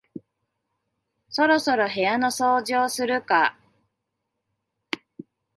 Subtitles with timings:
[1.29, 3.55] そろそろ部屋の掃除をするか